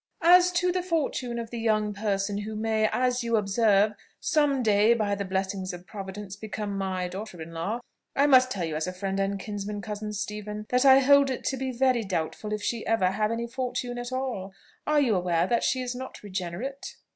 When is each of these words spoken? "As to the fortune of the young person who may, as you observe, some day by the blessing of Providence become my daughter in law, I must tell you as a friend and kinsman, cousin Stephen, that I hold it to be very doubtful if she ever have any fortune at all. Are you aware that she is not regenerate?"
"As 0.23 0.51
to 0.53 0.71
the 0.71 0.81
fortune 0.81 1.37
of 1.37 1.51
the 1.51 1.59
young 1.59 1.93
person 1.93 2.39
who 2.39 2.55
may, 2.55 2.89
as 2.91 3.23
you 3.23 3.35
observe, 3.35 3.93
some 4.19 4.63
day 4.63 4.95
by 4.95 5.13
the 5.13 5.23
blessing 5.23 5.63
of 5.73 5.85
Providence 5.85 6.35
become 6.35 6.75
my 6.75 7.07
daughter 7.07 7.39
in 7.39 7.51
law, 7.53 7.81
I 8.15 8.25
must 8.25 8.49
tell 8.49 8.65
you 8.65 8.75
as 8.75 8.87
a 8.87 8.93
friend 8.93 9.19
and 9.19 9.39
kinsman, 9.39 9.79
cousin 9.79 10.11
Stephen, 10.13 10.65
that 10.69 10.85
I 10.85 11.01
hold 11.01 11.29
it 11.29 11.43
to 11.43 11.55
be 11.55 11.71
very 11.71 12.01
doubtful 12.03 12.51
if 12.51 12.63
she 12.63 12.83
ever 12.87 13.11
have 13.11 13.29
any 13.31 13.45
fortune 13.45 13.99
at 13.99 14.11
all. 14.11 14.55
Are 14.87 14.99
you 14.99 15.13
aware 15.13 15.45
that 15.45 15.63
she 15.63 15.83
is 15.83 15.93
not 15.93 16.23
regenerate?" 16.23 16.95